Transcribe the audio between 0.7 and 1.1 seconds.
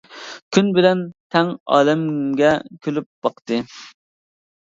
بىلەن